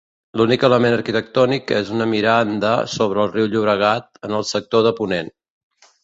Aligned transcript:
L'únic 0.39 0.63
element 0.67 0.93
arquitectònic 0.95 1.73
és 1.79 1.91
una 1.97 2.07
miranda 2.13 2.71
sobre 2.93 3.21
el 3.25 3.29
riu 3.35 3.49
Llobregat 3.51 4.09
en 4.29 4.33
el 4.39 4.47
sector 4.53 4.87
de 4.89 4.95
ponent. 5.01 5.31